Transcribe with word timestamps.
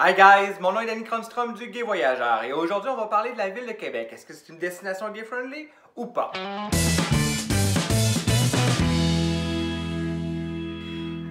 Hi 0.00 0.14
guys, 0.14 0.60
mon 0.60 0.70
nom 0.70 0.78
est 0.78 0.86
Danny 0.86 1.02
Cronstrom 1.02 1.54
du 1.54 1.70
Gay 1.70 1.82
Voyageur 1.82 2.44
et 2.44 2.52
aujourd'hui 2.52 2.88
on 2.88 2.96
va 2.96 3.06
parler 3.06 3.32
de 3.32 3.36
la 3.36 3.48
ville 3.48 3.66
de 3.66 3.72
Québec. 3.72 4.10
Est-ce 4.12 4.24
que 4.24 4.32
c'est 4.32 4.48
une 4.48 4.58
destination 4.60 5.10
gay 5.10 5.24
friendly 5.24 5.66
ou 5.96 6.06
pas? 6.06 6.30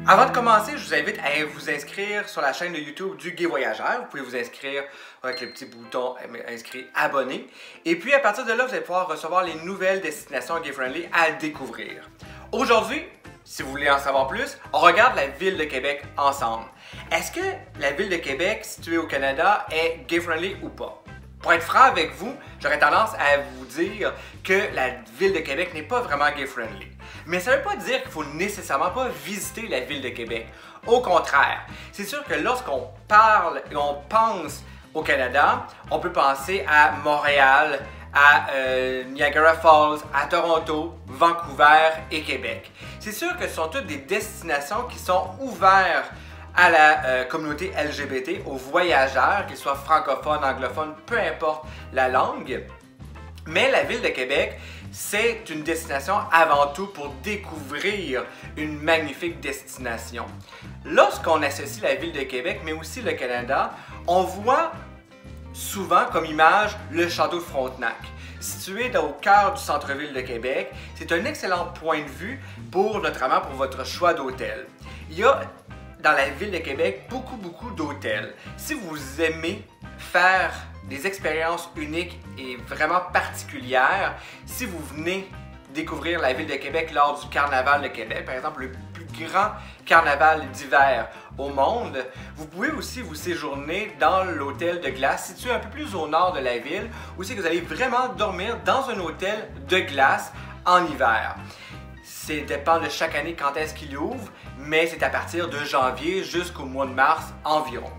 Avant 0.05 0.25
de 0.25 0.31
commencer, 0.33 0.73
je 0.75 0.85
vous 0.85 0.93
invite 0.93 1.17
à 1.19 1.45
vous 1.45 1.69
inscrire 1.69 2.27
sur 2.27 2.41
la 2.41 2.51
chaîne 2.51 2.73
de 2.73 2.79
YouTube 2.79 3.15
du 3.15 3.31
Gay 3.31 3.45
Voyageur. 3.45 4.01
Vous 4.01 4.07
pouvez 4.07 4.23
vous 4.23 4.35
inscrire 4.35 4.83
avec 5.23 5.39
le 5.39 5.47
petit 5.47 5.65
bouton 5.65 6.15
inscrit 6.49 6.87
abonné. 6.93 7.47
Et 7.85 7.95
puis 7.95 8.13
à 8.13 8.19
partir 8.19 8.43
de 8.43 8.51
là, 8.51 8.65
vous 8.65 8.73
allez 8.73 8.83
pouvoir 8.83 9.07
recevoir 9.07 9.45
les 9.45 9.55
nouvelles 9.63 10.01
destinations 10.01 10.59
gay 10.59 10.73
friendly 10.73 11.07
à 11.13 11.31
découvrir. 11.31 12.09
Aujourd'hui, 12.51 13.01
si 13.47 13.63
vous 13.63 13.71
voulez 13.71 13.89
en 13.89 13.97
savoir 13.97 14.27
plus, 14.27 14.57
on 14.73 14.79
regarde 14.79 15.15
la 15.15 15.27
ville 15.27 15.55
de 15.55 15.63
Québec 15.63 16.03
ensemble. 16.17 16.65
Est-ce 17.11 17.31
que 17.31 17.39
la 17.79 17.91
ville 17.91 18.09
de 18.09 18.17
Québec, 18.17 18.65
située 18.65 18.97
au 18.97 19.07
Canada, 19.07 19.65
est 19.71 20.05
gay-friendly 20.05 20.57
ou 20.61 20.67
pas? 20.67 21.01
Pour 21.41 21.53
être 21.53 21.63
franc 21.63 21.83
avec 21.83 22.13
vous, 22.15 22.35
j'aurais 22.59 22.77
tendance 22.77 23.13
à 23.13 23.37
vous 23.37 23.65
dire 23.65 24.13
que 24.43 24.75
la 24.75 24.89
ville 25.17 25.31
de 25.31 25.39
Québec 25.39 25.73
n'est 25.73 25.83
pas 25.83 26.01
vraiment 26.01 26.29
gay-friendly. 26.35 26.87
Mais 27.25 27.39
ça 27.39 27.51
ne 27.51 27.57
veut 27.57 27.63
pas 27.63 27.77
dire 27.77 28.01
qu'il 28.01 28.11
faut 28.11 28.25
nécessairement 28.25 28.89
pas 28.89 29.07
visiter 29.23 29.67
la 29.69 29.79
ville 29.79 30.01
de 30.01 30.09
Québec. 30.09 30.47
Au 30.85 30.99
contraire, 30.99 31.61
c'est 31.93 32.03
sûr 32.03 32.25
que 32.25 32.33
lorsqu'on 32.33 32.89
parle 33.07 33.61
et 33.71 33.77
on 33.77 34.01
pense 34.09 34.61
au 34.93 35.03
Canada, 35.03 35.67
on 35.89 35.99
peut 35.99 36.11
penser 36.11 36.65
à 36.67 36.91
Montréal, 37.03 37.79
à 38.17 38.47
euh, 38.51 39.03
Niagara 39.03 39.53
Falls, 39.53 39.99
à 40.11 40.25
Toronto, 40.25 40.95
Vancouver 41.05 41.91
et 42.09 42.23
Québec. 42.23 42.71
C'est 42.99 43.11
sûr 43.11 43.37
que 43.37 43.47
ce 43.47 43.53
sont 43.53 43.67
toutes 43.67 43.85
des 43.85 43.97
destinations 43.97 44.83
qui 44.89 44.97
sont 44.97 45.35
ouvertes 45.39 46.11
à 46.55 46.71
la 46.71 47.05
euh, 47.05 47.23
communauté 47.25 47.71
LGBT, 47.77 48.41
aux 48.47 48.55
voyageurs, 48.55 49.45
qu'ils 49.45 49.57
soient 49.57 49.75
francophones, 49.75 50.43
anglophones, 50.43 50.95
peu 51.05 51.19
importe 51.19 51.65
la 51.93 52.09
langue. 52.09 52.63
Mais 53.45 53.69
la 53.69 53.83
ville 53.83 54.01
de 54.01 54.07
Québec, 54.07 54.59
c'est 54.91 55.47
une 55.51 55.61
destination 55.61 56.15
avant 56.31 56.67
tout 56.73 56.87
pour 56.87 57.09
découvrir 57.23 58.25
une 58.57 58.79
magnifique 58.79 59.39
destination. 59.39 60.25
Lorsqu'on 60.83 61.43
associe 61.43 61.83
la 61.83 61.93
ville 61.93 62.13
de 62.13 62.23
Québec, 62.23 62.61
mais 62.65 62.73
aussi 62.73 63.03
le 63.03 63.11
Canada, 63.11 63.73
on 64.07 64.23
voit 64.23 64.71
souvent 65.57 66.05
comme 66.11 66.25
image 66.25 66.75
le 66.91 67.07
château 67.09 67.37
de 67.37 67.43
Frontenac. 67.43 67.97
Situé 68.39 68.95
au 68.97 69.13
cœur 69.21 69.53
du 69.53 69.61
centre-ville 69.61 70.13
de 70.13 70.21
Québec, 70.21 70.71
c'est 70.95 71.11
un 71.11 71.25
excellent 71.25 71.65
point 71.73 72.01
de 72.01 72.09
vue 72.09 72.39
pour 72.71 73.01
notamment 73.01 73.41
pour 73.41 73.53
votre 73.53 73.85
choix 73.85 74.13
d'hôtel. 74.13 74.67
Il 75.09 75.17
y 75.17 75.23
a 75.23 75.41
dans 76.03 76.11
la 76.11 76.29
ville 76.29 76.51
de 76.51 76.59
Québec 76.59 77.07
beaucoup 77.09 77.37
beaucoup 77.37 77.71
d'hôtels. 77.71 78.33
Si 78.55 78.73
vous 78.75 79.21
aimez 79.21 79.65
faire 79.97 80.53
des 80.87 81.07
expériences 81.07 81.69
uniques 81.75 82.19
et 82.37 82.57
vraiment 82.67 83.01
particulières, 83.11 84.15
si 84.45 84.65
vous 84.65 84.79
venez 84.95 85.27
découvrir 85.73 86.21
la 86.21 86.33
ville 86.33 86.47
de 86.47 86.55
Québec 86.55 86.91
lors 86.93 87.19
du 87.19 87.27
Carnaval 87.29 87.81
de 87.81 87.87
Québec, 87.87 88.25
par 88.25 88.35
exemple 88.35 88.61
le 88.61 88.71
grand 89.17 89.51
carnaval 89.85 90.49
d'hiver 90.51 91.09
au 91.37 91.49
monde. 91.49 92.05
Vous 92.35 92.45
pouvez 92.45 92.71
aussi 92.71 93.01
vous 93.01 93.15
séjourner 93.15 93.95
dans 93.99 94.23
l'hôtel 94.23 94.81
de 94.81 94.89
glace 94.89 95.27
situé 95.27 95.51
un 95.51 95.59
peu 95.59 95.69
plus 95.69 95.95
au 95.95 96.07
nord 96.07 96.33
de 96.33 96.39
la 96.39 96.57
ville, 96.57 96.89
où 97.17 97.23
c'est 97.23 97.35
que 97.35 97.41
vous 97.41 97.47
allez 97.47 97.61
vraiment 97.61 98.09
dormir 98.09 98.57
dans 98.65 98.89
un 98.89 98.99
hôtel 98.99 99.49
de 99.67 99.79
glace 99.79 100.31
en 100.65 100.85
hiver. 100.85 101.35
C'est 102.03 102.41
dépend 102.41 102.79
de 102.79 102.89
chaque 102.89 103.15
année 103.15 103.35
quand 103.35 103.55
est-ce 103.55 103.73
qu'il 103.73 103.97
ouvre, 103.97 104.31
mais 104.57 104.87
c'est 104.87 105.03
à 105.03 105.09
partir 105.09 105.47
de 105.49 105.57
janvier 105.59 106.23
jusqu'au 106.23 106.65
mois 106.65 106.85
de 106.85 106.91
mars 106.91 107.25
environ. 107.45 107.91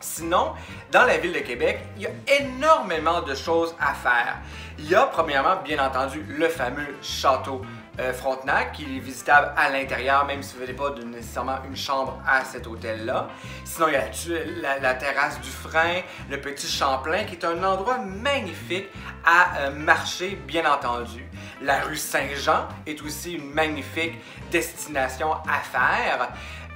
Sinon, 0.00 0.54
dans 0.92 1.04
la 1.04 1.18
ville 1.18 1.32
de 1.32 1.40
Québec, 1.40 1.80
il 1.96 2.02
y 2.02 2.06
a 2.06 2.40
énormément 2.40 3.20
de 3.20 3.34
choses 3.34 3.74
à 3.78 3.92
faire. 3.92 4.38
Il 4.78 4.88
y 4.88 4.94
a 4.94 5.04
premièrement, 5.04 5.56
bien 5.62 5.84
entendu, 5.84 6.24
le 6.26 6.48
fameux 6.48 6.96
château 7.02 7.62
euh, 7.98 8.12
Frontenac 8.12 8.72
qui 8.72 8.84
est 8.84 9.00
visitable 9.00 9.52
à 9.56 9.68
l'intérieur, 9.68 10.24
même 10.24 10.42
si 10.42 10.54
vous 10.54 10.60
n'avez 10.60 10.74
pas 10.74 10.90
nécessairement 11.04 11.58
une 11.68 11.76
chambre 11.76 12.20
à 12.26 12.44
cet 12.44 12.66
hôtel-là. 12.66 13.28
Sinon, 13.64 13.88
il 13.88 13.94
y 13.94 13.96
a 13.96 14.80
la, 14.80 14.94
terrasse 14.94 15.40
du 15.40 15.50
frein, 15.50 16.00
le 16.30 16.40
petit 16.40 16.68
Champlain, 16.68 17.24
qui 17.24 17.34
est 17.34 17.44
un 17.44 17.62
endroit 17.64 17.98
magnifique 17.98 18.88
à 19.24 19.58
euh, 19.58 19.70
marcher, 19.70 20.38
bien 20.46 20.70
entendu. 20.70 21.24
La 21.60 21.80
rue 21.80 21.96
Saint-Jean 21.96 22.68
est 22.86 23.02
aussi 23.02 23.34
une 23.34 23.52
magnifique 23.52 24.14
destination 24.50 25.34
à 25.34 25.58
faire. 25.60 26.28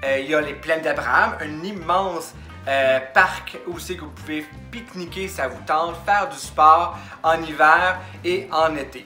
Euh, 0.05 0.19
il 0.19 0.29
y 0.29 0.35
a 0.35 0.41
les 0.41 0.55
plaines 0.55 0.83
d'Abraham, 0.83 1.37
un 1.41 1.65
immense 1.65 2.35
parc 3.13 3.59
où 3.67 3.79
c'est 3.79 3.95
que 3.95 4.01
vous 4.01 4.11
pouvez 4.11 4.47
pique-niquer, 4.71 5.29
ça 5.29 5.49
vous 5.49 5.61
tente, 5.67 5.97
faire 6.07 6.31
du 6.31 6.39
sport 6.39 6.99
en 7.23 7.43
hiver 7.43 8.01
et 8.25 8.49
en 8.51 8.75
été. 8.75 9.05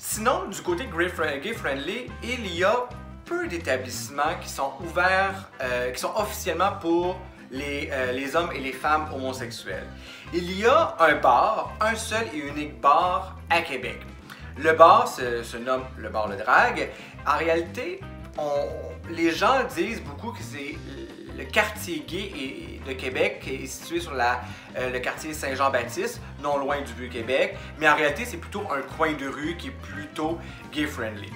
Sinon, 0.00 0.46
du 0.46 0.62
côté 0.62 0.86
gay 0.86 1.52
friendly, 1.54 2.06
il 2.22 2.54
y 2.54 2.62
a 2.62 2.88
peu 3.24 3.48
d'établissements 3.48 4.38
qui 4.40 4.48
sont 4.48 4.70
ouverts, 4.80 5.50
euh, 5.60 5.90
qui 5.90 5.98
sont 5.98 6.12
officiellement 6.14 6.70
pour 6.80 7.16
les, 7.50 7.88
euh, 7.90 8.12
les, 8.12 8.36
hommes 8.36 8.52
et 8.54 8.60
les 8.60 8.72
femmes 8.72 9.08
homosexuels. 9.12 9.88
Il 10.32 10.56
y 10.56 10.64
a 10.66 10.94
un 11.00 11.16
bar, 11.16 11.72
un 11.80 11.96
seul 11.96 12.28
et 12.32 12.38
unique 12.38 12.80
bar 12.80 13.36
à 13.50 13.60
Québec. 13.60 13.98
Le 14.56 14.72
bar 14.72 15.08
se, 15.08 15.56
nomme 15.56 15.82
le 15.96 16.08
bar 16.10 16.28
Le 16.28 16.36
Drag. 16.36 16.90
En 17.26 17.36
réalité, 17.36 18.00
les 19.10 19.32
gens 19.32 19.64
disent 19.74 20.02
beaucoup 20.02 20.30
que 20.30 20.42
c'est 20.42 20.76
le 21.38 21.44
quartier 21.44 22.04
gay 22.06 22.80
de 22.84 22.92
Québec 22.92 23.48
est 23.48 23.66
situé 23.66 24.00
sur 24.00 24.12
la, 24.12 24.40
euh, 24.76 24.90
le 24.90 24.98
quartier 24.98 25.32
Saint-Jean-Baptiste, 25.32 26.20
non 26.42 26.58
loin 26.58 26.80
du 26.80 26.92
Vieux-Québec, 26.94 27.56
mais 27.78 27.88
en 27.88 27.94
réalité, 27.94 28.24
c'est 28.24 28.38
plutôt 28.38 28.62
un 28.72 28.82
coin 28.96 29.12
de 29.12 29.28
rue 29.28 29.56
qui 29.56 29.68
est 29.68 29.70
plutôt 29.70 30.38
gay-friendly. 30.72 31.30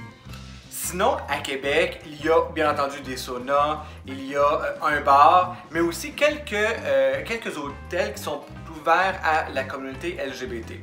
Sinon, 0.68 1.16
à 1.28 1.38
Québec, 1.38 2.00
il 2.04 2.26
y 2.26 2.28
a 2.28 2.50
bien 2.52 2.72
entendu 2.72 3.00
des 3.02 3.16
saunas, 3.16 3.84
il 4.04 4.28
y 4.28 4.34
a 4.34 4.40
euh, 4.40 4.74
un 4.82 5.00
bar, 5.00 5.56
mais 5.70 5.80
aussi 5.80 6.12
quelques, 6.12 6.52
euh, 6.52 7.22
quelques 7.24 7.56
hôtels 7.56 8.14
qui 8.14 8.22
sont 8.22 8.40
ouverts 8.80 9.20
à 9.22 9.50
la 9.50 9.62
communauté 9.62 10.18
LGBT. 10.26 10.80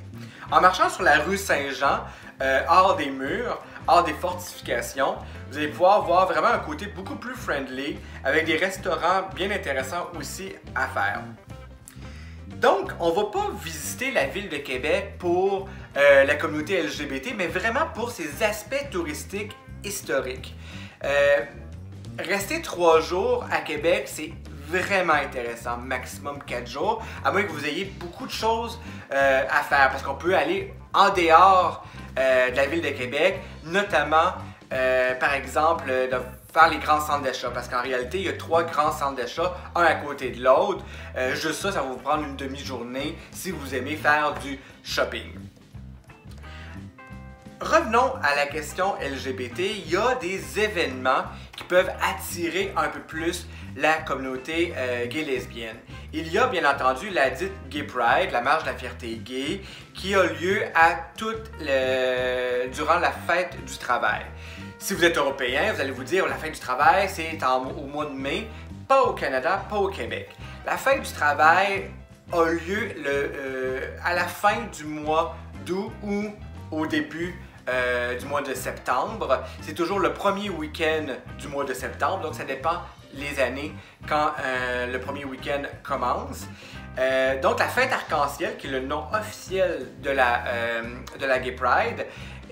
En 0.49 0.61
marchant 0.61 0.89
sur 0.89 1.03
la 1.03 1.19
rue 1.19 1.37
Saint-Jean, 1.37 2.05
hors 2.69 2.95
des 2.95 3.09
murs, 3.09 3.61
des 4.03 4.13
fortifications, 4.13 5.15
vous 5.49 5.57
allez 5.57 5.67
pouvoir 5.67 6.05
voir 6.05 6.27
vraiment 6.27 6.47
un 6.47 6.59
côté 6.59 6.85
beaucoup 6.87 7.15
plus 7.15 7.35
friendly, 7.35 7.97
avec 8.23 8.45
des 8.45 8.57
restaurants 8.57 9.23
bien 9.35 9.51
intéressants 9.51 10.07
aussi 10.17 10.53
à 10.75 10.87
faire. 10.87 11.21
Donc, 12.47 12.91
on 12.99 13.11
va 13.11 13.25
pas 13.25 13.51
visiter 13.63 14.11
la 14.11 14.25
ville 14.27 14.49
de 14.49 14.57
Québec 14.57 15.15
pour 15.17 15.69
euh, 15.97 16.23
la 16.23 16.35
communauté 16.35 16.81
LGBT, 16.81 17.33
mais 17.37 17.47
vraiment 17.47 17.87
pour 17.93 18.11
ses 18.11 18.43
aspects 18.43 18.89
touristiques 18.91 19.55
historiques. 19.83 20.55
Euh, 21.03 21.39
rester 22.17 22.61
trois 22.61 22.99
jours 22.99 23.45
à 23.51 23.61
Québec, 23.61 24.03
c'est 24.07 24.33
vraiment 24.67 25.13
intéressant, 25.13 25.77
maximum 25.77 26.39
quatre 26.43 26.69
jours, 26.69 27.03
à 27.23 27.31
moins 27.31 27.43
que 27.43 27.51
vous 27.51 27.65
ayez 27.65 27.85
beaucoup 27.85 28.27
de 28.27 28.31
choses 28.31 28.79
euh, 29.11 29.43
à 29.49 29.63
faire, 29.63 29.89
parce 29.89 30.03
qu'on 30.03 30.15
peut 30.15 30.35
aller 30.35 30.73
en 30.93 31.09
dehors 31.09 31.85
de 32.15 32.55
la 32.55 32.65
ville 32.65 32.81
de 32.81 32.89
Québec, 32.89 33.39
notamment 33.65 34.33
euh, 34.71 35.15
par 35.15 35.33
exemple, 35.33 35.87
de 35.87 36.17
faire 36.53 36.69
les 36.69 36.77
grands 36.77 37.01
centres 37.01 37.23
d'achat. 37.23 37.49
Parce 37.49 37.67
qu'en 37.67 37.81
réalité, 37.81 38.19
il 38.19 38.25
y 38.25 38.29
a 38.29 38.33
trois 38.33 38.63
grands 38.63 38.91
centres 38.91 39.15
d'achat, 39.15 39.55
un 39.75 39.83
à 39.83 39.95
côté 39.95 40.29
de 40.29 40.43
l'autre. 40.43 40.83
Euh, 41.17 41.33
juste 41.35 41.61
ça, 41.61 41.71
ça 41.71 41.81
va 41.81 41.87
vous 41.87 41.97
prendre 41.97 42.23
une 42.23 42.35
demi-journée 42.35 43.17
si 43.31 43.51
vous 43.51 43.73
aimez 43.73 43.95
faire 43.95 44.35
du 44.43 44.59
shopping. 44.83 45.33
Revenons 47.61 48.13
à 48.23 48.35
la 48.35 48.45
question 48.45 48.95
LGBT. 49.01 49.59
Il 49.59 49.91
y 49.91 49.97
a 49.97 50.15
des 50.15 50.59
événements 50.59 51.23
qui 51.57 51.63
peuvent 51.63 51.91
attirer 52.01 52.71
un 52.77 52.87
peu 52.87 53.01
plus 53.01 53.47
la 53.75 53.93
communauté 53.95 54.73
euh, 54.77 55.07
gay-lesbienne. 55.07 55.75
Il 56.11 56.33
y 56.33 56.39
a 56.39 56.47
bien 56.47 56.67
entendu 56.67 57.11
la 57.11 57.29
dite 57.29 57.51
Gay 57.69 57.83
Pride, 57.83 58.31
la 58.31 58.41
marche 58.41 58.63
de 58.63 58.69
la 58.69 58.75
fierté 58.75 59.17
gay, 59.17 59.61
qui 59.93 60.15
a 60.15 60.23
lieu 60.23 60.63
durant 62.73 62.97
la 62.97 63.11
fête 63.11 63.63
du 63.63 63.77
travail. 63.77 64.25
Si 64.79 64.95
vous 64.95 65.05
êtes 65.05 65.17
européen, 65.17 65.71
vous 65.71 65.81
allez 65.81 65.91
vous 65.91 66.03
dire 66.03 66.25
la 66.27 66.33
fête 66.33 66.53
du 66.53 66.59
travail, 66.59 67.07
c'est 67.09 67.37
au 67.43 67.85
mois 67.85 68.05
de 68.05 68.15
mai, 68.15 68.47
pas 68.87 69.03
au 69.03 69.13
Canada, 69.13 69.63
pas 69.69 69.75
au 69.75 69.89
Québec. 69.89 70.31
La 70.65 70.77
fête 70.77 71.03
du 71.03 71.11
travail 71.11 71.91
a 72.33 72.45
lieu 72.45 72.89
euh, 73.05 73.95
à 74.03 74.15
la 74.15 74.25
fin 74.25 74.61
du 74.75 74.85
mois 74.85 75.35
d'août 75.63 75.91
ou 76.01 76.33
au 76.71 76.87
début 76.87 77.39
euh, 77.69 78.17
du 78.17 78.25
mois 78.25 78.41
de 78.41 78.55
septembre. 78.55 79.43
C'est 79.61 79.75
toujours 79.75 79.99
le 79.99 80.13
premier 80.13 80.49
week-end 80.49 81.05
du 81.37 81.47
mois 81.49 81.65
de 81.65 81.73
septembre, 81.75 82.23
donc 82.23 82.33
ça 82.33 82.45
dépend 82.45 82.81
les 83.13 83.39
années 83.39 83.73
quand 84.07 84.31
euh, 84.39 84.87
le 84.87 84.99
premier 84.99 85.25
week-end 85.25 85.63
commence. 85.83 86.47
donc 87.41 87.59
la 87.59 87.67
fête 87.67 87.91
arc-en-ciel, 87.93 88.57
qui 88.57 88.67
est 88.67 88.71
le 88.71 88.81
nom 88.81 89.03
officiel 89.13 89.87
de 90.01 90.09
la, 90.09 90.43
de 91.19 91.25
la 91.25 91.39
Gay 91.39 91.53
Pride, 91.53 92.05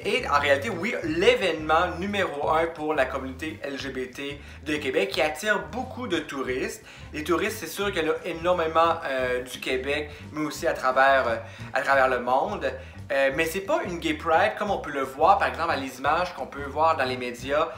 est 0.05 0.27
en 0.27 0.39
réalité, 0.39 0.69
oui, 0.69 0.95
l'événement 1.03 1.97
numéro 1.99 2.49
un 2.49 2.67
pour 2.67 2.93
la 2.93 3.05
communauté 3.05 3.59
LGBT 3.67 4.39
de 4.65 4.75
Québec 4.77 5.09
qui 5.09 5.21
attire 5.21 5.63
beaucoup 5.71 6.07
de 6.07 6.19
touristes. 6.19 6.83
Les 7.13 7.23
touristes, 7.23 7.57
c'est 7.59 7.67
sûr 7.67 7.91
qu'il 7.91 8.03
y 8.03 8.09
en 8.09 8.13
a 8.13 8.25
énormément 8.25 8.99
euh, 9.05 9.41
du 9.43 9.59
Québec, 9.59 10.11
mais 10.31 10.45
aussi 10.45 10.67
à 10.67 10.73
travers, 10.73 11.27
euh, 11.27 11.35
à 11.73 11.81
travers 11.81 12.07
le 12.07 12.19
monde. 12.19 12.71
Euh, 13.11 13.31
mais 13.35 13.45
c'est 13.45 13.61
pas 13.61 13.83
une 13.83 13.99
gay 13.99 14.15
pride 14.15 14.53
comme 14.57 14.69
on 14.69 14.79
peut 14.79 14.91
le 14.91 15.03
voir 15.03 15.37
par 15.37 15.47
exemple 15.47 15.71
à 15.71 15.77
les 15.77 15.99
images 15.99 16.33
qu'on 16.33 16.47
peut 16.47 16.65
voir 16.65 16.97
dans 16.97 17.05
les 17.05 17.17
médias 17.17 17.69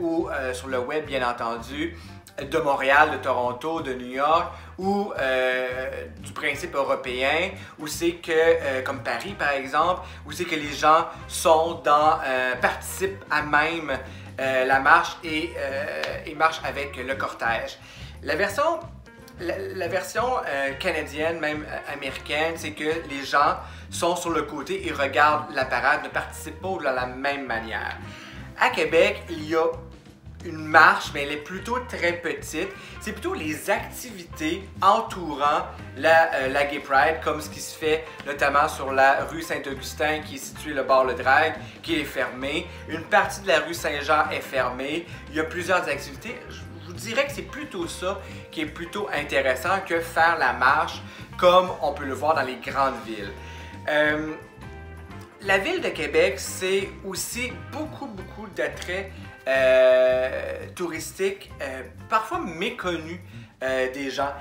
ou 0.00 0.28
sur 0.52 0.68
le 0.68 0.78
web 0.78 1.06
bien 1.06 1.28
entendu 1.28 1.96
de 2.42 2.58
Montréal, 2.58 3.12
de 3.12 3.16
Toronto, 3.18 3.80
de 3.80 3.94
New 3.94 4.08
York 4.08 4.52
ou 4.78 5.12
euh, 5.18 6.04
du 6.18 6.32
principe 6.32 6.74
européen, 6.74 7.50
où 7.78 7.86
c'est 7.86 8.14
que, 8.14 8.32
euh, 8.32 8.82
comme 8.82 9.02
Paris 9.02 9.34
par 9.38 9.50
exemple, 9.50 10.02
où 10.26 10.32
c'est 10.32 10.44
que 10.44 10.56
les 10.56 10.72
gens 10.72 11.06
sont 11.28 11.80
dans, 11.84 12.18
euh, 12.26 12.56
participent 12.56 13.24
à 13.30 13.42
même 13.42 13.98
la 14.36 14.80
marche 14.80 15.16
et, 15.22 15.52
et, 16.26 16.34
marchent 16.34 16.60
avec 16.64 16.96
le 16.96 17.14
cortège. 17.14 17.78
La 18.24 18.34
version, 18.34 18.80
la, 19.40 19.88
version 19.88 20.24
canadienne, 20.78 21.40
même 21.40 21.66
américaine, 21.92 22.54
c'est 22.56 22.72
que 22.72 23.08
les 23.08 23.24
gens 23.24 23.56
sont 23.90 24.16
sur 24.16 24.30
le 24.30 24.42
côté 24.42 24.86
et 24.86 24.92
regardent 24.92 25.54
la 25.54 25.64
parade, 25.64 26.04
ne 26.04 26.08
participent 26.08 26.60
pas 26.60 26.76
de 26.78 26.84
la 26.84 27.06
même 27.06 27.46
manière. 27.46 27.96
À 28.60 28.70
Québec, 28.70 29.22
il 29.30 29.48
y 29.48 29.56
a 29.56 29.66
une 30.44 30.64
marche, 30.64 31.10
mais 31.14 31.22
elle 31.22 31.32
est 31.32 31.36
plutôt 31.44 31.78
très 31.88 32.12
petite. 32.12 32.68
C'est 33.00 33.12
plutôt 33.12 33.34
les 33.34 33.70
activités 33.70 34.62
entourant 34.82 35.66
la, 35.96 36.34
euh, 36.34 36.70
Gay 36.70 36.80
Pride, 36.80 37.20
comme 37.22 37.40
ce 37.40 37.48
qui 37.48 37.60
se 37.60 37.76
fait 37.76 38.04
notamment 38.26 38.68
sur 38.68 38.92
la 38.92 39.24
rue 39.24 39.42
Saint-Augustin, 39.42 40.20
qui 40.20 40.36
est 40.36 40.38
située 40.38 40.74
le 40.74 40.82
bord 40.82 41.04
le 41.04 41.14
drag, 41.14 41.54
qui 41.82 41.98
est 41.98 42.04
fermée. 42.04 42.66
Une 42.88 43.04
partie 43.04 43.40
de 43.40 43.48
la 43.48 43.60
rue 43.60 43.74
Saint-Jean 43.74 44.30
est 44.30 44.40
fermée. 44.40 45.06
Il 45.30 45.36
y 45.36 45.40
a 45.40 45.44
plusieurs 45.44 45.88
activités. 45.88 46.36
Vous 46.86 46.92
dirais 46.92 47.26
que 47.26 47.32
c'est 47.32 47.42
plutôt 47.42 47.86
ça 47.86 48.20
qui 48.50 48.62
est 48.62 48.66
plutôt 48.66 49.08
intéressant 49.12 49.80
que 49.86 50.00
faire 50.00 50.36
la 50.38 50.52
marche 50.52 51.02
comme 51.38 51.70
on 51.82 51.92
peut 51.92 52.04
le 52.04 52.14
voir 52.14 52.34
dans 52.34 52.42
les 52.42 52.56
grandes 52.56 53.00
villes. 53.06 53.32
Euh, 53.88 54.34
la 55.42 55.58
ville 55.58 55.80
de 55.80 55.88
Québec, 55.88 56.34
c'est 56.38 56.88
aussi 57.04 57.52
beaucoup, 57.70 58.06
beaucoup 58.06 58.46
d'attraits 58.56 59.10
euh, 59.46 60.66
touristique, 60.74 61.50
euh, 61.60 61.82
parfois 62.08 62.38
méconnu 62.38 63.20
euh, 63.62 63.92
des 63.92 64.10
gens. 64.10 64.32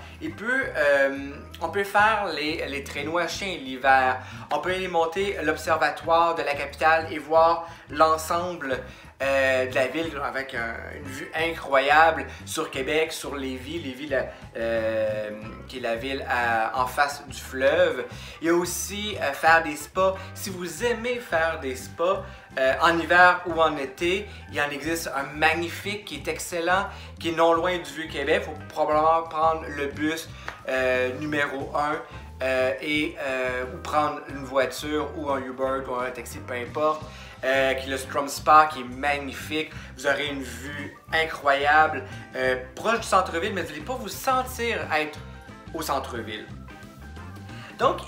On 1.62 1.70
peut 1.70 1.84
faire 1.84 2.32
les, 2.34 2.66
les 2.68 2.84
traîneaux 2.86 3.18
à 3.18 3.28
chiens 3.28 3.58
l'hiver. 3.58 4.20
On 4.50 4.60
peut 4.60 4.72
aller 4.72 4.88
monter 4.88 5.36
l'observatoire 5.44 6.36
de 6.36 6.44
la 6.44 6.54
capitale 6.54 7.08
et 7.12 7.20
voir 7.20 7.68
l'ensemble 7.90 8.80
euh, 9.24 9.68
de 9.68 9.76
la 9.76 9.88
ville 9.88 10.12
avec 10.22 10.54
une 10.54 11.08
vue 11.08 11.32
incroyable 11.34 12.26
sur 12.46 12.70
Québec, 12.70 13.14
sur 13.14 13.36
Lévis, 13.36 13.80
Lévis 13.80 14.10
euh, 14.58 15.30
qui 15.68 15.78
est 15.78 15.82
la 15.82 15.96
ville 15.96 16.26
en 16.74 16.86
face 16.88 17.24
du 17.28 17.40
fleuve. 17.40 18.06
Il 18.42 18.48
y 18.48 18.50
a 18.50 18.54
aussi 18.54 19.16
euh, 19.22 19.32
faire 19.32 19.64
des 19.64 19.78
spas. 19.78 20.16
Si 20.34 20.50
vous 20.50 20.84
aimez 20.84 21.20
faire 21.20 21.60
des 21.62 21.76
spas, 21.76 22.24
en 22.82 23.00
hiver 23.00 23.42
ou 23.48 23.60
en 23.60 23.78
été, 23.78 24.28
il 24.52 24.62
en 24.62 24.70
existe 24.70 25.10
un 25.16 25.24
magnifique 25.36 26.06
qui 26.06 26.16
est 26.18 26.28
excellent, 26.28 26.86
qui 27.20 27.30
est 27.30 27.36
non 27.36 27.54
loin 27.54 27.78
du 27.78 27.92
Vieux-Québec. 27.92 28.44
Il 28.46 28.52
faut 28.52 28.60
probablement 28.70 29.24
prendre 29.24 29.64
le 29.68 29.88
bus 29.88 30.30
numéro 31.20 31.72
1 32.42 32.76
et 32.82 33.16
ou 33.74 33.78
prendre 33.78 34.20
une 34.30 34.44
voiture 34.44 35.10
ou 35.18 35.32
un 35.32 35.40
Uber 35.40 35.82
ou 35.90 35.96
un 35.96 36.12
taxi, 36.12 36.38
peu 36.46 36.54
importe 36.54 37.02
euh, 37.44 37.74
qui 37.74 37.88
est 37.88 37.92
le 37.92 37.98
Strom 37.98 38.28
Spa, 38.28 38.70
qui 38.72 38.82
est 38.82 38.96
magnifique. 38.96 39.72
Vous 39.98 40.08
aurez 40.08 40.28
une 40.28 40.44
vue 40.44 40.96
incroyable, 41.12 42.04
euh, 42.36 42.58
proche 42.76 43.02
du 43.02 43.08
centre-ville, 43.08 43.54
mais 43.54 43.64
vous 43.64 43.70
n'allez 43.70 43.82
pas 43.82 43.96
vous 43.96 44.08
sentir 44.08 44.80
être 44.94 45.20
au 45.74 45.82
centre-ville. 45.82 46.46
Donc, 47.80 48.02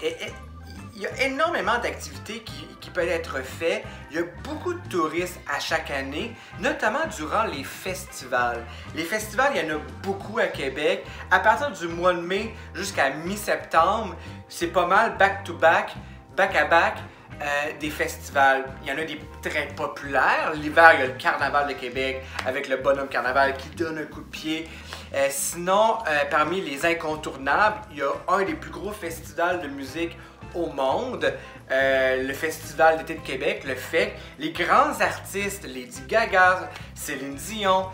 il 0.95 1.01
y 1.01 1.07
a 1.07 1.23
énormément 1.25 1.77
d'activités 1.79 2.39
qui, 2.39 2.65
qui, 2.79 2.89
peuvent 2.89 3.09
être 3.09 3.41
faites. 3.43 3.83
Il 4.09 4.17
y 4.17 4.19
a 4.19 4.23
beaucoup 4.43 4.73
de 4.73 4.87
touristes 4.87 5.39
à 5.53 5.59
chaque 5.59 5.91
année, 5.91 6.33
notamment 6.59 7.05
durant 7.17 7.43
les 7.43 7.63
festivals. 7.63 8.63
Les 8.95 9.03
festivals, 9.03 9.51
il 9.55 9.65
y 9.65 9.71
en 9.71 9.75
a 9.75 9.79
beaucoup 10.03 10.39
à 10.39 10.47
Québec. 10.47 11.05
À 11.31 11.39
partir 11.39 11.71
du 11.71 11.87
mois 11.87 12.13
de 12.13 12.21
mai 12.21 12.55
jusqu'à 12.73 13.09
mi-septembre, 13.09 14.15
c'est 14.47 14.67
pas 14.67 14.85
mal 14.85 15.17
back-to-back, 15.17 15.93
back-à-back. 16.37 16.99
Euh, 17.41 17.71
des 17.81 17.89
festivals. 17.89 18.63
Il 18.81 18.87
y 18.87 18.91
en 18.93 18.97
a 18.97 19.03
des 19.03 19.19
très 19.41 19.67
populaires. 19.75 20.53
L'hiver, 20.55 20.91
il 20.93 20.99
y 21.01 21.03
a 21.03 21.07
le 21.07 21.17
Carnaval 21.17 21.67
de 21.67 21.73
Québec 21.73 22.23
avec 22.45 22.69
le 22.69 22.77
Bonhomme 22.77 23.09
Carnaval 23.09 23.57
qui 23.57 23.67
donne 23.69 23.97
un 23.97 24.05
coup 24.05 24.21
de 24.21 24.29
pied. 24.29 24.69
Euh, 25.13 25.27
sinon, 25.29 25.97
euh, 26.07 26.19
parmi 26.31 26.61
les 26.61 26.85
incontournables, 26.85 27.81
il 27.91 27.97
y 27.97 28.01
a 28.03 28.11
un 28.29 28.43
des 28.43 28.53
plus 28.53 28.71
gros 28.71 28.93
festivals 28.93 29.61
de 29.61 29.67
musique 29.67 30.17
au 30.53 30.67
monde, 30.67 31.33
le 31.69 32.33
Festival 32.33 32.99
d'été 32.99 33.15
de 33.15 33.25
Québec, 33.25 33.63
le 33.67 33.75
FEC. 33.75 34.13
Les 34.39 34.51
grands 34.51 35.01
artistes, 35.01 35.65
Lady 35.65 36.03
Gaga, 36.07 36.69
Céline 36.93 37.35
Dion, 37.35 37.87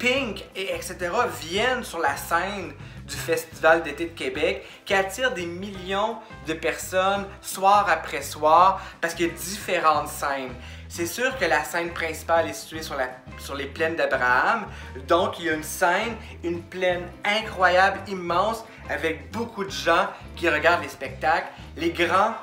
Pink, 0.00 0.44
et 0.56 0.74
etc., 0.74 0.96
viennent 1.40 1.84
sur 1.84 2.00
la 2.00 2.16
scène 2.16 2.72
du 3.06 3.14
Festival 3.16 3.82
d'été 3.82 4.06
de 4.06 4.18
Québec 4.18 4.66
qui 4.84 4.94
attire 4.94 5.32
des 5.32 5.46
millions 5.46 6.16
de 6.46 6.54
personnes 6.54 7.26
soir 7.40 7.86
après 7.88 8.22
soir 8.22 8.80
parce 9.00 9.14
qu'il 9.14 9.26
y 9.26 9.30
a 9.30 9.32
différentes 9.32 10.08
scènes. 10.08 10.54
C'est 10.88 11.06
sûr 11.06 11.36
que 11.38 11.44
la 11.44 11.64
scène 11.64 11.90
principale 11.90 12.48
est 12.48 12.54
située 12.54 12.82
sur, 12.82 12.96
la, 12.96 13.08
sur 13.38 13.54
les 13.54 13.66
plaines 13.66 13.96
d'Abraham, 13.96 14.66
donc 15.08 15.38
il 15.38 15.46
y 15.46 15.50
a 15.50 15.54
une 15.54 15.62
scène, 15.62 16.16
une 16.42 16.62
plaine 16.62 17.02
incroyable, 17.24 17.98
immense, 18.08 18.64
avec 18.88 19.30
beaucoup 19.32 19.64
de 19.64 19.70
gens 19.70 20.08
qui 20.36 20.48
regardent 20.48 20.82
les 20.82 20.88
spectacles. 20.88 21.48
Les 21.76 21.90
grands 21.90 22.34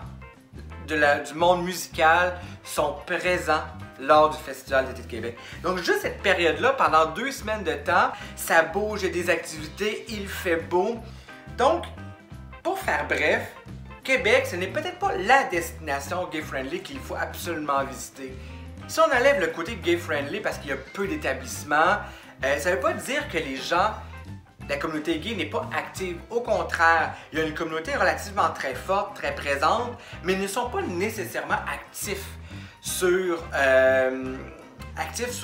du 0.87 1.33
monde 1.35 1.63
musical 1.63 2.37
sont 2.63 2.95
présents 3.05 3.63
lors 4.01 4.29
du 4.29 4.37
Festival 4.37 4.87
d'été 4.87 5.03
de 5.03 5.07
Québec. 5.07 5.37
Donc 5.63 5.77
juste 5.77 6.01
cette 6.01 6.21
période-là, 6.21 6.73
pendant 6.73 7.05
deux 7.07 7.31
semaines 7.31 7.63
de 7.63 7.73
temps, 7.73 8.11
ça 8.35 8.63
bouge, 8.63 9.01
il 9.03 9.07
y 9.07 9.09
a 9.09 9.13
des 9.13 9.29
activités, 9.29 10.05
il 10.09 10.27
fait 10.27 10.57
beau. 10.57 10.97
Donc, 11.57 11.85
pour 12.63 12.79
faire 12.79 13.07
bref, 13.07 13.41
Québec, 14.03 14.47
ce 14.49 14.55
n'est 14.55 14.67
peut-être 14.67 14.97
pas 14.97 15.15
la 15.15 15.43
destination 15.45 16.27
gay-friendly 16.31 16.81
qu'il 16.81 16.99
faut 16.99 17.15
absolument 17.15 17.83
visiter. 17.83 18.35
Si 18.87 18.99
on 18.99 19.03
enlève 19.03 19.39
le 19.39 19.47
côté 19.47 19.75
gay-friendly 19.75 20.39
parce 20.39 20.57
qu'il 20.57 20.69
y 20.71 20.73
a 20.73 20.77
peu 20.93 21.07
d'établissements, 21.07 21.97
euh, 22.43 22.57
ça 22.57 22.71
ne 22.71 22.75
veut 22.75 22.81
pas 22.81 22.93
dire 22.93 23.27
que 23.29 23.37
les 23.37 23.55
gens, 23.55 23.91
la 24.67 24.77
communauté 24.77 25.19
gay 25.19 25.35
n'est 25.35 25.45
pas 25.45 25.69
active. 25.75 26.17
Au 26.29 26.41
contraire, 26.41 27.13
il 27.31 27.39
y 27.39 27.41
a 27.41 27.45
une 27.45 27.53
communauté 27.53 27.95
relativement 27.95 28.49
très 28.49 28.73
forte, 28.73 29.15
très 29.15 29.35
présente, 29.35 29.97
mais 30.23 30.33
ils 30.33 30.41
ne 30.41 30.47
sont 30.47 30.69
pas 30.69 30.81
nécessairement 30.81 31.59
actifs 31.71 32.25
sur 33.01 33.43
euh, 33.55 34.35
actif 34.95 35.43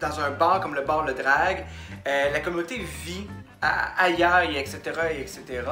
dans 0.00 0.20
un 0.20 0.30
bar 0.32 0.60
comme 0.60 0.74
le 0.74 0.80
bar 0.80 1.04
Le 1.04 1.14
Drag. 1.14 1.64
Euh, 2.08 2.32
la 2.32 2.40
communauté 2.40 2.78
vit 3.04 3.28
ailleurs, 3.62 4.40
et 4.40 4.58
etc. 4.58 4.80
Et 5.12 5.20
etc. 5.20 5.62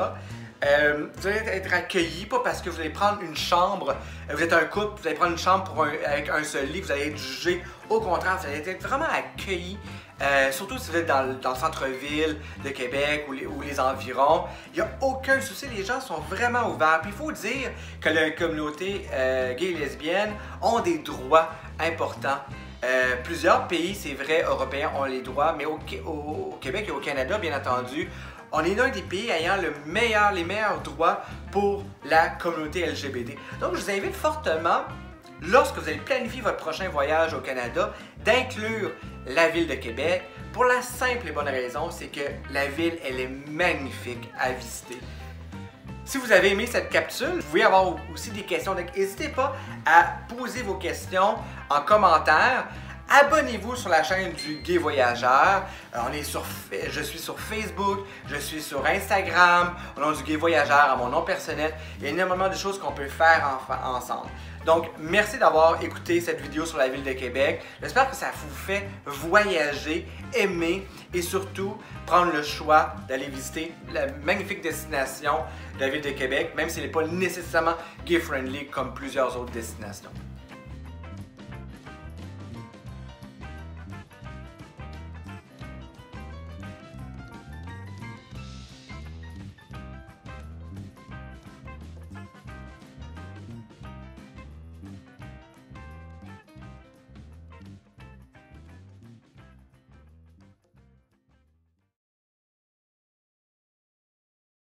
Euh, 0.65 1.07
vous 1.17 1.27
allez 1.27 1.37
être 1.37 1.73
accueilli, 1.73 2.27
pas 2.27 2.41
parce 2.41 2.61
que 2.61 2.71
vous 2.71 2.81
allez 2.81 2.91
prendre 2.91 3.21
une 3.23 3.37
chambre, 3.37 3.95
vous 4.33 4.43
êtes 4.43 4.53
un 4.53 4.65
couple, 4.65 5.01
vous 5.01 5.07
allez 5.07 5.17
prendre 5.17 5.33
une 5.33 5.39
chambre 5.39 5.87
avec 6.05 6.29
un 6.29 6.43
seul 6.43 6.67
lit, 6.67 6.81
vous 6.81 6.91
allez 6.91 7.09
être 7.09 7.17
jugé. 7.17 7.63
Au 7.89 8.01
contraire, 8.01 8.39
vous 8.41 8.47
allez 8.47 8.69
être 8.69 8.83
vraiment 8.83 9.07
accueilli 9.07 9.79
euh, 10.21 10.51
surtout 10.51 10.79
si 10.79 10.91
vous 10.91 10.97
êtes 10.97 11.07
dans, 11.07 11.23
le 11.23 11.37
centre-ville 11.55 12.39
de 12.65 12.71
Québec 12.71 13.27
ou 13.29 13.63
les, 13.63 13.79
environs, 13.81 14.45
il 14.75 14.77
n'y 14.77 14.81
a 14.81 14.91
aucun 15.01 15.41
souci, 15.41 15.67
les 15.75 15.85
gens 15.85 16.01
sont 16.01 16.21
vraiment 16.29 16.71
ouverts. 16.71 17.01
Puis 17.03 17.13
il 17.13 17.17
faut 17.17 17.31
dire 17.31 17.71
que 18.01 18.09
les 18.09 18.35
communautés 18.35 19.07
euh, 19.13 19.55
gay 19.55 19.67
et 19.67 19.75
lesbiennes 19.75 20.33
ont 20.61 20.81
des 20.81 20.99
droits 20.99 21.51
importants. 21.79 22.41
Euh, 22.85 23.17
plusieurs 23.25 23.67
pays, 23.67 23.95
c'est 23.95 24.15
vrai, 24.15 24.43
européens 24.43 24.93
ont 24.97 25.05
les 25.05 25.21
droits, 25.21 25.55
mais 25.57 25.65
au, 25.65 25.79
Québec 26.61 26.87
et 26.89 26.91
au 26.93 27.01
Canada, 27.01 27.39
bien 27.39 27.57
entendu, 27.57 28.09
on 28.53 28.65
est 28.65 28.75
l'un 28.75 28.89
des 28.89 29.03
pays 29.03 29.31
ayant 29.31 29.57
le 29.57 29.73
meilleur, 29.85 30.33
les 30.33 30.45
meilleurs 30.45 30.81
droits 30.83 31.23
pour 31.51 31.85
la 32.05 32.29
communauté 32.29 32.87
LGBT. 32.87 33.37
Donc, 33.61 33.75
je 33.75 33.81
vous 33.81 33.91
invite 33.91 34.15
fortement 34.15 34.85
lorsque 35.43 35.77
vous 35.77 35.89
allez 35.89 35.99
planifier 35.99 36.41
votre 36.41 36.57
prochain 36.57 36.89
voyage 36.89 37.35
au 37.35 37.41
Canada, 37.41 37.93
d'inclure 38.25 38.93
la 39.27 39.49
ville 39.49 39.67
de 39.67 39.75
Québec 39.75 40.23
pour 40.53 40.65
la 40.65 40.81
simple 40.81 41.29
et 41.29 41.33
bonne 41.33 41.49
raison, 41.49 41.91
c'est 41.91 42.07
que 42.07 42.21
la 42.53 42.67
ville, 42.67 42.99
elle 43.05 43.21
est 43.21 43.51
magnifique 43.51 44.31
à 44.39 44.53
visiter. 44.53 44.99
Si 46.09 46.17
vous 46.17 46.33
avez 46.33 46.53
aimé 46.53 46.67
cette 46.67 46.89
capsule, 46.89 47.35
vous 47.37 47.43
pouvez 47.43 47.65
avoir 47.65 47.95
aussi 48.11 48.31
des 48.31 48.41
questions, 48.41 48.75
donc 48.75 48.97
n'hésitez 48.97 49.29
pas 49.29 49.55
à 49.85 50.05
poser 50.35 50.63
vos 50.63 50.77
questions 50.77 51.35
en 51.69 51.83
commentaire. 51.83 52.65
abonnez-vous 53.11 53.77
sur 53.77 53.91
la 53.91 54.03
chaîne 54.03 54.33
du 54.33 54.57
Gay 54.61 54.79
Voyageur. 54.79 55.65
Euh, 55.95 55.99
on 56.09 56.13
est 56.15 56.23
sur, 56.23 56.47
je 56.91 57.03
suis 57.03 57.19
sur 57.19 57.39
Facebook, 57.39 58.07
je 58.27 58.37
suis 58.37 58.63
sur 58.63 58.87
Instagram, 58.87 59.75
au 59.99 60.01
nom 60.01 60.13
du 60.13 60.23
Gay 60.23 60.37
Voyageur, 60.37 60.93
à 60.93 60.97
mon 60.97 61.09
nom 61.09 61.21
personnel. 61.21 61.75
Il 61.99 62.05
y 62.05 62.07
a 62.07 62.11
énormément 62.11 62.49
de 62.49 62.55
choses 62.55 62.79
qu'on 62.79 62.93
peut 62.93 63.09
faire 63.09 63.59
ensemble. 63.85 64.31
Donc, 64.69 64.91
merci 65.01 65.39
d'avoir 65.39 65.83
écouté 65.83 66.21
cette 66.21 66.43
vidéo 66.43 66.67
sur 66.67 66.77
la 66.77 66.89
ville 66.89 67.03
de 67.03 67.15
Québec. 67.15 67.63
J'espère 67.81 68.11
que 68.11 68.15
ça 68.15 68.27
vous 68.37 68.55
fait 68.55 68.87
voyager, 69.07 70.07
aimer 70.35 70.87
et 71.15 71.23
surtout 71.23 71.79
prendre 72.05 72.35
le 72.35 72.43
choix 72.43 72.93
d'aller 73.09 73.29
visiter 73.29 73.73
la 73.95 74.09
magnifique 74.27 74.61
destination 74.61 75.37
de 75.77 75.81
la 75.81 75.89
ville 75.89 76.03
de 76.03 76.11
Québec, 76.11 76.53
même 76.55 76.69
si 76.69 76.81
elle 76.81 76.85
n'est 76.85 76.93
pas 76.93 77.07
nécessairement 77.07 77.77
gay-friendly 78.05 78.67
comme 78.67 78.93
plusieurs 78.93 79.41
autres 79.41 79.53
destinations. 79.53 80.11